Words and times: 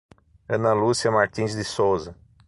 Ana 0.53 0.73
Lucia 0.73 1.11
Martins 1.11 1.53
de 1.55 1.63
Souza 1.63 2.15